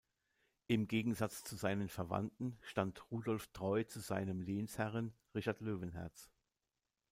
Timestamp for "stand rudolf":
2.63-3.45